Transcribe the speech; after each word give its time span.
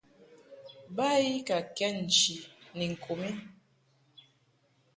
Ba 0.95 1.07
I 1.31 1.31
ka 1.47 1.57
kɛd 1.77 1.93
nchi 2.05 2.35
ni 2.77 2.85
ŋku 2.93 3.13
mi. 3.21 3.29